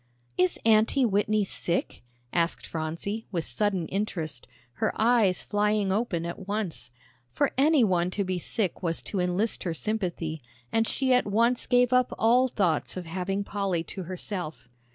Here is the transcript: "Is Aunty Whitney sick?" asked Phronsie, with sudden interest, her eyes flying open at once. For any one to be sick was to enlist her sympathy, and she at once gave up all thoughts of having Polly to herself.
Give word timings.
"Is 0.35 0.57
Aunty 0.65 1.05
Whitney 1.05 1.43
sick?" 1.43 2.01
asked 2.33 2.65
Phronsie, 2.65 3.27
with 3.31 3.45
sudden 3.45 3.87
interest, 3.89 4.47
her 4.81 4.91
eyes 4.99 5.43
flying 5.43 5.91
open 5.91 6.25
at 6.25 6.47
once. 6.47 6.89
For 7.31 7.51
any 7.55 7.83
one 7.83 8.09
to 8.17 8.23
be 8.23 8.39
sick 8.39 8.81
was 8.81 9.03
to 9.03 9.19
enlist 9.19 9.61
her 9.61 9.75
sympathy, 9.75 10.41
and 10.71 10.87
she 10.87 11.13
at 11.13 11.27
once 11.27 11.67
gave 11.67 11.93
up 11.93 12.13
all 12.17 12.47
thoughts 12.47 12.97
of 12.97 13.05
having 13.05 13.43
Polly 13.43 13.83
to 13.93 14.01
herself. 14.05 14.67